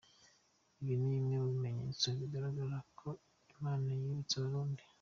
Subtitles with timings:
[0.79, 3.07] Ibyo ni bimwe mu bimenyetso bigaragaza ko
[3.53, 4.83] Imana yibutse Abarundi”.